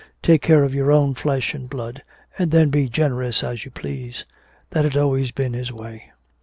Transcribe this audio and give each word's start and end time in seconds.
Take 0.23 0.41
care 0.41 0.63
of 0.63 0.73
your 0.73 0.91
own 0.91 1.13
flesh 1.13 1.53
and 1.53 1.69
blood, 1.69 2.01
and 2.35 2.49
then 2.49 2.69
be 2.71 2.89
generous 2.89 3.43
as 3.43 3.65
you 3.65 3.69
please 3.69 4.25
that 4.71 4.83
had 4.83 4.97
always 4.97 5.29
been 5.29 5.53
his 5.53 5.71
way. 5.71 6.11